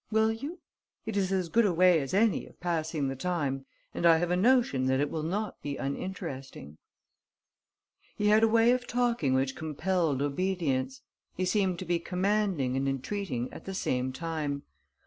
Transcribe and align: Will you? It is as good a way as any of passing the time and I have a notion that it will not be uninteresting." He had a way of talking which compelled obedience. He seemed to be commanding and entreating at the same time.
Will 0.09 0.31
you? 0.31 0.57
It 1.05 1.15
is 1.15 1.31
as 1.31 1.47
good 1.47 1.63
a 1.63 1.71
way 1.71 1.99
as 1.99 2.11
any 2.11 2.47
of 2.47 2.59
passing 2.59 3.07
the 3.07 3.15
time 3.15 3.67
and 3.93 4.03
I 4.03 4.17
have 4.17 4.31
a 4.31 4.35
notion 4.35 4.87
that 4.87 4.99
it 4.99 5.11
will 5.11 5.21
not 5.21 5.61
be 5.61 5.77
uninteresting." 5.77 6.79
He 8.15 8.29
had 8.29 8.41
a 8.41 8.47
way 8.47 8.71
of 8.71 8.87
talking 8.87 9.35
which 9.35 9.55
compelled 9.55 10.23
obedience. 10.23 11.01
He 11.35 11.45
seemed 11.45 11.77
to 11.77 11.85
be 11.85 11.99
commanding 11.99 12.75
and 12.75 12.89
entreating 12.89 13.53
at 13.53 13.65
the 13.65 13.75
same 13.75 14.11
time. 14.11 14.63